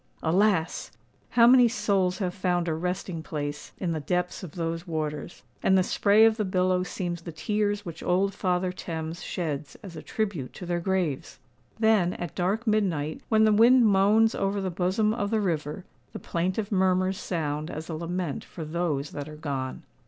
[0.23, 0.89] Alas!
[1.29, 5.77] how many souls have found a resting place in the depths of those waters; and
[5.77, 10.01] the spray of the billow seems the tears which old Father Thames sheds as a
[10.01, 11.37] tribute to their graves!
[11.77, 16.17] Then, at dark midnight, when the wind moans over the bosom of the river, the
[16.19, 19.83] plaintive murmurs sound as a lament for those that are gone!